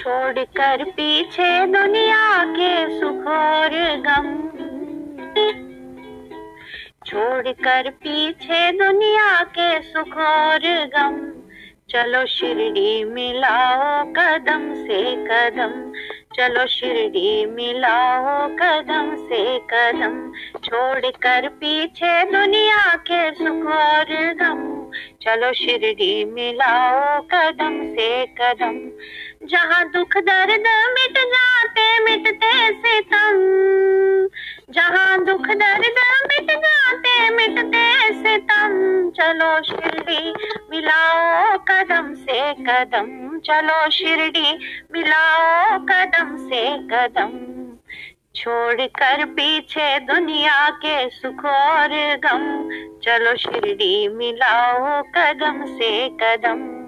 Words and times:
छोड़कर 0.00 0.84
पीछे 0.84 1.66
दुनिया 1.66 2.44
के 2.44 3.00
सुख 3.00 3.26
और 3.26 3.70
गम। 4.06 4.48
छोड़कर 7.06 7.90
पीछे 7.90 8.72
दुनिया 8.72 9.44
के 9.44 9.82
सुख 9.82 10.16
और 10.16 10.60
गम। 10.96 11.40
चलो 11.90 12.26
शिरडी 12.26 13.04
मिलाओ 13.04 14.04
कदम 14.04 14.74
से 14.74 15.16
कदम। 15.16 15.92
चलो 16.36 16.66
शिरडी 16.66 17.46
मिलाओ 17.46 18.48
कदम 18.48 19.16
से 19.16 19.58
कदम। 19.58 20.32
छोड़ 20.64 21.10
कर 21.10 21.48
पीछे 21.48 22.24
दुनिया 22.24 22.94
के 22.94 23.32
सुख 23.32 23.66
और 23.66 24.34
गम। 24.34 24.80
चलो 25.22 25.52
शिरडी 25.52 26.24
मिलाओ 26.24 27.20
कदम 27.20 27.86
से 27.86 28.26
कदम। 28.26 28.90
जहाँ 29.42 29.84
दुख 29.88 30.16
दर्द 30.16 30.64
मिट 30.92 31.18
जाते 31.18 32.04
मिटते 32.04 32.72
से 32.72 33.00
तम 33.00 33.38
जहाँ 34.72 35.24
दुख 35.24 35.46
दर्द 35.46 35.98
मिट 36.26 36.50
जाते 36.50 37.30
मिटते 37.30 38.14
से 38.22 38.38
तम 38.38 39.10
चलो 39.10 39.62
शिरडी, 39.62 40.34
मिलाओ 40.70 41.58
कदम 41.58 42.14
से 42.14 42.52
कदम। 42.52 43.38
चलो 43.38 43.90
शिरडी, 43.90 44.58
मिलाओ 44.92 45.78
कदम 45.78 46.36
से 46.36 46.78
कदम। 46.78 47.30
छोड़ 48.36 48.86
कर 48.86 49.24
पीछे 49.24 49.98
दुनिया 49.98 50.70
के 50.70 51.10
सुख 51.10 51.44
और 51.44 51.88
गम। 52.16 52.68
चलो 52.98 53.36
शिरडी, 53.36 54.08
मिलाओ 54.08 55.02
कदम 55.02 55.64
से 55.66 56.08
कदम। 56.08 56.79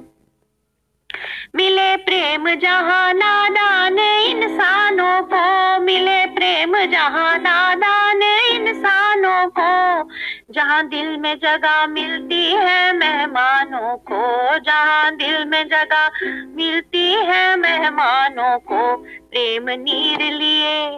मिले 1.56 1.97
प्रेम 1.97 2.55
जहाँ 2.55 3.12
नादान 3.15 3.98
इंसानों 3.98 5.22
को। 5.22 5.81
मिले 5.81 6.27
प्रेम 6.27 6.78
जहाँ 6.86 7.39
नादान 7.39 8.22
इंसानों 8.22 9.48
को। 9.58 10.08
जहाँ 10.53 10.89
दिल 10.89 11.17
में 11.17 11.36
जगह 11.36 11.86
मिलती 11.86 12.47
है 12.47 12.92
मेहमानों 12.92 13.97
को। 13.97 14.58
जहाँ 14.58 15.17
दिल 15.17 15.45
में 15.45 15.69
जगह 15.69 16.11
मिलती 16.56 17.12
है 17.12 17.56
मेहमानों 17.56 18.58
को। 18.58 18.97
प्रेम 19.30 19.70
नीर 19.70 20.33
लिए, 20.33 20.91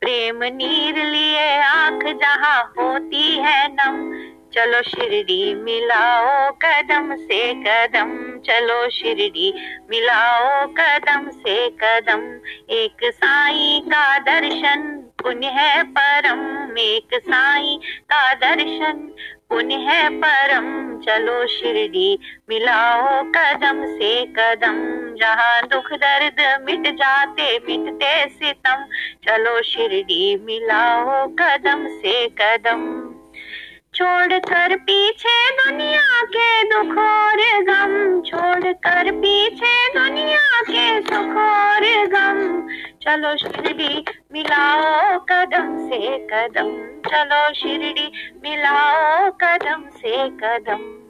प्रेम 0.00 0.44
नीर 0.44 1.04
लिए। 1.04 1.58
आँख 1.58 2.04
जहाँ 2.04 2.72
होती 2.78 3.36
है 3.36 3.68
नम 3.72 4.26
चलो 4.56 4.82
शिरडी, 4.82 5.54
मिलाओ 5.54 6.50
कदम 6.50 7.16
से 7.16 7.54
कदम। 7.54 8.38
चलो 8.38 8.90
शिरडी, 8.90 9.54
मिलाओ 9.90 10.66
कदम 10.66 11.30
से 11.30 11.68
कदम। 11.68 12.40
एक 12.70 12.96
साई 13.04 13.82
का 13.86 14.18
दर्शन, 14.18 15.10
पुण्य 15.22 15.46
है 15.46 15.82
परम। 15.82 16.78
एक 16.78 17.08
साई 17.14 17.80
का 18.02 18.34
दर्शन, 18.34 19.14
पुण्य 19.48 19.74
है 19.74 20.08
परम। 20.10 20.96
चलो 20.98 21.46
शिरडी, 21.46 22.18
मिलाओ 22.48 23.22
कदम 23.22 23.86
से 23.86 24.26
कदम। 24.26 25.06
जहाँ 25.16 25.62
दुख 25.62 25.92
दर्द 25.92 26.62
मिट 26.64 26.94
जाते, 26.94 27.58
मिटते 27.58 28.28
सितम। 28.28 28.86
चलो 29.28 29.62
शिरडी, 29.62 30.36
मिलाओ 30.36 31.26
कदम 31.26 31.86
से 31.86 32.28
कदम। 32.28 33.12
छोड़कर 33.96 34.76
पीछे 34.76 35.50
दुनिया 35.50 36.22
के 36.22 36.62
दुख 36.62 36.98
और 36.98 37.62
गम। 37.62 38.22
छोड़कर 38.22 39.12
पीछे 39.12 39.88
दुनिया 39.88 40.60
के 40.60 41.00
सुख 41.00 41.36
और 41.36 42.06
गम। 42.06 42.68
चलो 43.02 43.36
शिरडी, 43.36 44.04
मिलाओ 44.32 45.18
कदम 45.18 45.88
से 45.88 46.18
कदम। 46.18 47.00
चलो 47.10 47.54
शिरडी, 47.54 48.32
मिलाओ 48.44 49.30
कदम 49.30 49.82
से 49.96 50.28
कदम। 50.28 51.06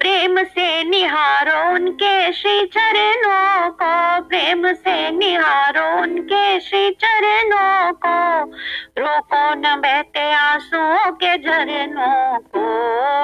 प्रेम 0.00 0.42
से 0.42 0.84
निहारो 0.84 1.74
उनके 1.74 2.32
श्री 2.32 2.66
चरणों 2.66 3.70
को। 3.70 4.22
प्रेम 4.28 4.72
से 4.72 5.10
निहारो 5.10 6.02
उनके 6.02 6.60
श्री 6.60 6.90
चरणों 6.90 7.92
को। 8.06 8.50
रोको 8.98 9.54
न 9.54 9.80
बहते 9.80 10.32
आँसू 10.32 11.10
के 11.10 11.36
झरनों 11.38 12.38
को 12.38 12.66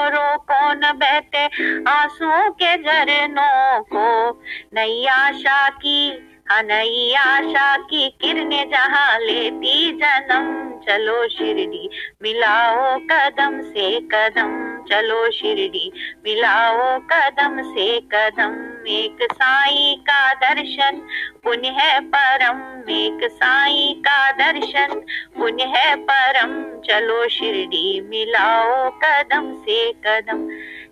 रोको 0.08 0.72
न 0.72 0.92
बहते 0.92 1.44
आँसू 1.90 2.50
के 2.50 2.76
झरनों 2.76 3.80
को 3.80 4.30
नई 4.74 5.06
आशा 5.06 5.68
की 5.68 6.28
नई 6.52 7.14
आशा 7.14 7.76
की 7.76 8.08
किरने 8.20 8.64
जहाँ 8.64 9.18
लेती 9.18 9.92
जन्म। 9.92 10.72
चलो 10.86 11.28
शिरडी, 11.28 11.88
मिलाओ 12.22 12.98
कदम 12.98 13.60
से 13.60 14.00
कदम। 14.00 14.61
चलो 14.88 15.30
शिरडी। 15.30 15.92
मिलाओ 16.24 16.98
कदम 16.98 17.62
से 17.62 18.00
कदम, 18.00 18.52
एक 18.86 19.18
साई 19.32 19.96
का 20.00 20.34
दर्शन। 20.34 21.02
पुण्य 21.44 21.68
है 21.68 22.00
परम, 22.00 22.58
एक 22.90 23.30
साई 23.30 23.94
का 23.98 24.32
दर्शन। 24.32 25.00
पुण्य 25.36 25.64
है 25.64 25.96
परम, 25.96 26.80
चलो 26.80 27.28
शिरडी। 27.28 28.00
मिलाओ 28.00 28.90
कदम 28.90 29.54
से 29.54 29.92
कदम। 29.92 30.48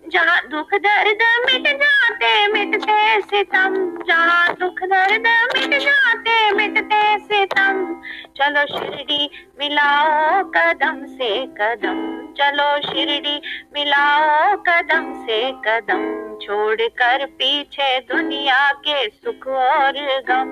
जहाँ 0.09 0.41
दुख 0.47 0.73
दर्द 0.73 1.19
मिट 1.45 1.67
जाते, 1.67 2.47
मिटते 2.47 3.21
सितम। 3.21 4.03
जहाँ 4.07 4.55
दुख 4.59 4.83
दर्द 4.83 5.27
मिट 5.55 5.79
जाते, 5.81 6.51
मिटते 6.51 6.90
चलो 8.41 8.61
शिरडी 8.65 9.29
मिलाओ 9.59 10.43
कदम 10.43 11.05
से 11.05 11.45
कदम। 11.45 11.99
चलो 12.37 12.67
शिरडी 12.81 13.35
मिलाओ 13.73 14.55
कदम 14.55 15.13
से 15.25 15.51
कदम। 15.51 16.01
छोड़ 16.41 16.81
कर 16.81 17.25
पीछे 17.25 17.99
दुनिया 17.99 18.71
के 18.71 19.09
सुख 19.09 19.47
और 19.47 19.93
गम। 20.29 20.49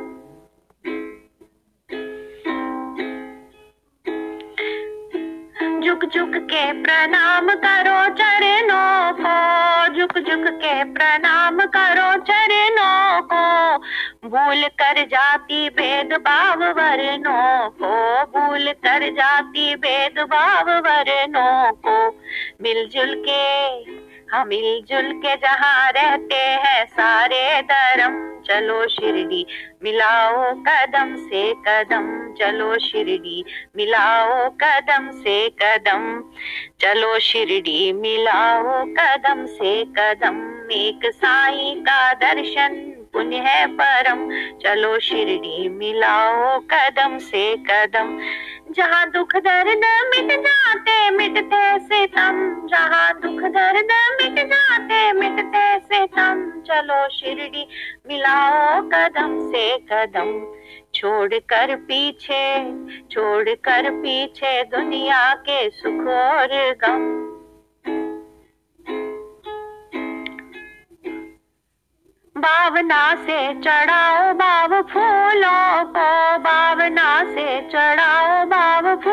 झुक 5.83 6.05
झुक 6.05 6.31
के 6.35 6.83
प्रणाम 6.83 7.49
करो 7.65 7.99
चरणों 8.13 9.11
को। 9.19 9.35
झुक 9.97 10.19
झुक 10.19 10.45
के 10.47 10.83
प्रणाम 10.83 11.59
करो 11.59 12.11
चरणों 12.21 12.88
भूल 14.25 14.67
कर 14.67 15.05
जाती 15.05 15.69
भेदभाव 15.69 16.63
वर्णों 16.63 17.69
को, 17.69 18.23
भूल 18.25 18.71
कर 18.71 19.09
जाती 19.09 19.75
भेदभाव 19.75 20.69
वर्णों 20.79 21.71
को। 21.71 22.09
मिलजुल 22.61 23.23
के 23.29 23.43
हम 24.35 24.47
मिलजुल 24.47 25.11
के 25.11 25.35
जहाँ 25.35 25.91
रहते 25.91 26.35
हैं 26.35 26.85
सारे 26.85 27.61
धर्म, 27.61 28.41
चलो 28.41 28.87
शिरडी, 28.87 29.45
मिलाओ 29.83 30.53
कदम 30.53 31.15
से 31.15 31.53
कदम, 31.67 32.33
चलो 32.33 32.77
शिरडी, 32.79 33.43
मिलाओ 33.75 34.49
कदम 34.49 35.09
से 35.11 35.49
कदम, 35.49 36.21
चलो 36.81 37.19
शिरडी, 37.19 37.93
मिलाओ 37.93 38.85
कदम 38.85 39.45
से 39.45 39.83
कदम। 39.97 40.37
एक 40.71 41.11
साई 41.13 41.75
का 41.79 42.13
दर्शन 42.13 42.98
पुण्य 43.13 43.37
है 43.37 43.65
परम 43.67 44.19
चलो 44.59 44.99
शिरडी 44.99 45.69
मिलाओ 45.69 46.59
कदम 46.59 47.17
से 47.17 47.55
कदम। 47.57 48.17
जहाँ 48.71 49.09
दुख 49.11 49.35
दर्द 49.35 49.85
मिट 50.09 50.31
जाते 50.39 51.09
मिटते 51.09 51.79
से 51.79 52.05
तम। 52.07 52.67
जहाँ 52.69 53.13
दुख 53.13 53.41
दर्द 53.49 53.91
मिट 54.21 54.45
जाते 54.45 55.11
मिटते 55.13 55.79
से 55.79 56.05
तम। 56.07 56.61
चलो 56.67 57.07
शिरडी 57.09 57.67
मिलाओ 58.07 58.81
कदम 58.81 59.39
से 59.49 59.77
कदम। 59.77 60.31
छोड़ 60.95 61.33
कर 61.33 61.75
पीछे, 61.75 62.43
छोड़ 63.11 63.49
कर 63.49 63.89
पीछे 63.89 64.63
दुनिया 64.63 65.33
के 65.33 65.69
सुख 65.69 66.07
और 66.07 66.47
गम। 66.83 67.28
भावना 72.39 73.03
से 73.25 73.37
चढ़ाओ 73.61 74.33
बाब 74.33 74.73
फूलों 74.91 75.83
को 75.95 76.09
भावना 76.39 77.09
से 77.33 77.47
चढ़ाओ 77.71 78.45
को 79.05 79.08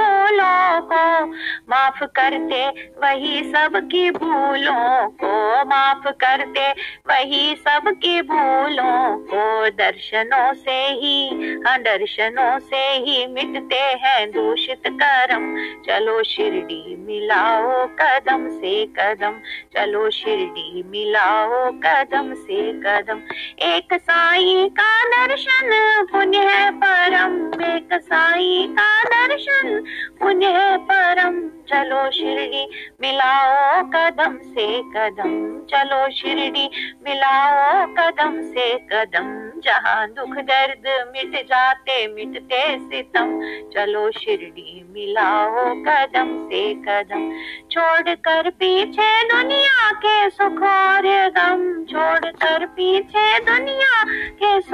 माफ़ 1.70 2.04
करते, 2.04 2.68
वही 3.02 3.42
सबकी 3.44 4.10
भूलों 4.10 5.08
को 5.08 5.64
माफ़ 5.64 6.08
करते, 6.08 6.70
वही 7.08 7.54
सबकी 7.56 8.22
भूलों 8.22 9.18
को 9.18 9.70
दर्शनों 9.70 10.54
से 10.54 10.76
ही 10.86 11.28
हाँ 11.66 11.78
दर्शनों 11.78 12.58
से 12.58 12.76
ही 12.76 13.26
मिटते 13.26 13.80
हैं 13.80 14.30
दूषित 14.30 14.82
कर्म। 14.86 15.56
चलो 15.86 16.22
शिरडी, 16.22 16.96
मिलाओ 16.96 17.86
कदम 17.86 18.48
से 18.48 18.86
कदम। 18.86 19.40
चलो 19.76 20.10
शिरडी, 20.10 20.82
मिलाओ 20.82 21.70
कदम 21.70 22.34
से 22.34 22.72
कदम। 22.72 23.18
एक 23.62 23.94
साई 23.94 24.70
का 24.80 25.26
दर्शन 25.26 25.70
पुण्य 26.12 26.38
है 26.38 26.70
परम। 26.70 27.62
एक 27.64 27.88
साई 27.92 28.66
का 28.70 29.02
दर्शन 29.04 29.84
पुण्य 30.20 30.46
है 30.46 30.76
परम। 30.78 31.55
चलो 31.76 32.10
शिरडी 32.10 32.68
मिलाओ 33.00 33.82
कदम 33.82 34.36
से 34.36 34.66
कदम। 34.78 35.32
चलो 35.70 36.10
शिरडी 36.10 36.94
मिलाओ 37.06 37.86
कदम 37.86 38.42
से 38.42 38.78
कदम। 38.78 39.60
जहाँ 39.60 40.08
दुख 40.08 40.36
दर्द 40.36 41.06
मिट 41.08 41.46
जाते, 41.46 42.06
मिटते 42.06 42.78
सितम। 42.78 43.40
चलो 43.74 44.10
शिरडी, 44.10 44.86
मिलाओ 44.90 45.74
कदम 45.74 46.46
से 46.46 46.74
कदम। 46.74 47.30
छोड़ 47.70 48.14
कर 48.14 48.50
पीछे 48.50 49.24
दुनिया 49.28 49.90
के 49.92 50.30
सुख 50.30 50.62
और 50.62 51.30
गम। 51.30 51.84
छोड़ 51.84 52.32
कर 52.32 52.66
पीछे 52.66 53.25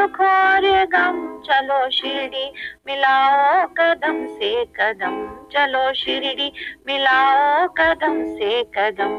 सुख 0.02 0.20
और 0.20 0.60
गम, 0.64 1.42
चलो 1.46 1.90
शिरडी, 1.90 2.52
मिलाओ 2.86 3.66
कदम 3.66 4.26
से 4.26 4.64
कदम। 4.64 5.48
चलो 5.52 5.94
शिरडी, 5.94 6.52
मिलाओ 6.86 7.68
कदम 7.68 8.24
से 8.24 8.64
कदम। 8.64 9.12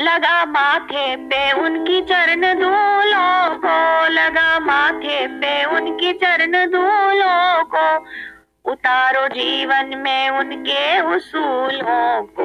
लगा 0.00 0.44
माथे 0.44 1.16
पे 1.16 1.52
उनकी 1.52 2.02
चरण 2.02 2.54
धूलों 2.54 3.58
को, 3.58 4.08
लगा 4.08 4.58
माथे 4.60 5.26
पे 5.26 5.64
उनकी 5.64 6.12
चरण 6.12 6.66
धूलों 6.66 7.64
को। 7.64 8.06
उतारो 8.70 9.28
जीवन 9.28 9.90
में 9.96 10.30
उनके 10.30 11.00
उसूलों 11.00 12.22
को। 12.22 12.41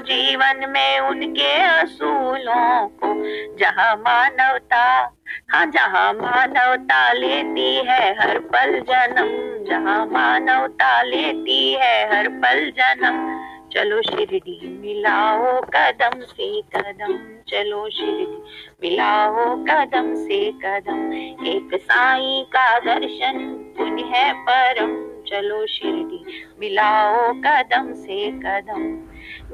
जीवन 0.00 0.70
में 0.70 0.98
उनके 0.98 1.52
असूलों 1.62 2.88
को 2.88 3.14
जहाँ 3.56 3.96
मानवता 3.96 5.12
हाँ 5.50 5.66
जहाँ 5.66 6.12
मानवता 6.12 7.12
लेती 7.12 7.74
है 7.74 8.12
हर 8.20 8.38
पल 8.38 8.80
जन्म, 8.80 9.28
जहाँ 9.64 10.06
मानवता 10.06 11.02
लेती 11.02 11.72
है 11.72 12.16
हर 12.16 12.28
पल 12.28 12.70
जन्म। 12.70 13.46
चलो 13.72 14.02
शिरडी, 14.02 14.78
मिलाओ 14.80 15.60
कदम 15.60 16.20
से 16.20 16.62
कदम, 16.62 17.12
चलो 17.48 17.88
शिरडी, 17.90 18.42
मिलाओ 18.82 19.56
कदम 19.56 20.14
से 20.14 20.52
कदम। 20.52 21.12
एक 21.46 21.70
साई 21.74 22.46
का 22.48 22.78
दर्शन 22.78 23.38
पुण्य 23.78 24.02
है 24.02 24.32
परम। 24.32 24.94
चलो 25.22 25.66
शिरडी, 25.66 26.24
मिलाओ 26.60 27.32
कदम 27.32 27.92
से 27.92 28.30
कदम। 28.30 28.82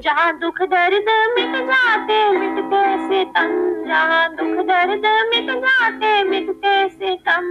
जहाँ 0.03 0.33
दुख 0.39 0.63
दर्द 0.73 1.09
मिट 1.35 1.57
जाते 1.67 2.19
मिटते 2.31 2.83
से 3.09 3.25
तम 3.37 3.51
जहाँ 3.87 4.29
दुख 4.37 4.65
दर्द 4.67 5.07
मिट 5.31 5.51
जाते 5.65 6.23
मिटते 6.25 6.89
से 6.89 7.15
तम 7.29 7.51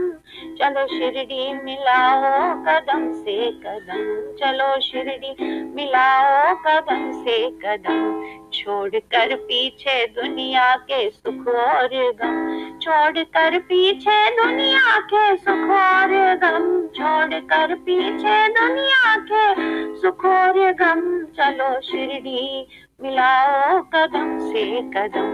चलो 0.59 0.85
शिरडी 0.87 1.53
मिलाओ 1.53 2.53
कदम 2.65 3.11
से 3.13 3.35
कदम, 3.63 4.03
चलो 4.39 4.69
शिरडी 4.81 5.33
मिलाओ 5.75 6.55
कदम 6.65 7.11
से 7.23 7.39
कदम। 7.63 7.99
छोड़ 8.53 8.99
कर 9.11 9.35
पीछे 9.41 10.05
दुनिया 10.15 10.75
के 10.87 11.09
सुख 11.09 11.47
और 11.47 11.89
गम 12.21 12.39
छोड़ 12.79 13.23
कर 13.35 13.57
पीछे 13.59 14.19
दुनिया 14.35 14.97
के 15.13 15.35
सुख 15.37 15.69
और 15.77 16.13
गम 16.43 16.65
छोड़ 16.97 17.39
कर 17.51 17.75
पीछे 17.85 18.47
दुनिया 18.57 19.15
के 19.31 19.45
सुख 20.01 20.25
और 20.25 20.59
गम। 20.81 21.01
चलो 21.37 21.69
करनी 22.11 22.67
मिला 23.01 23.31
कदम 23.93 24.37
से 24.51 24.63
कदम। 24.95 25.29